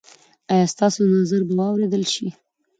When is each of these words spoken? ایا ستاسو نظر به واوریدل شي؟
ایا 0.53 0.65
ستاسو 0.73 0.99
نظر 1.15 1.41
به 1.47 1.53
واوریدل 1.59 2.03
شي؟ 2.13 2.27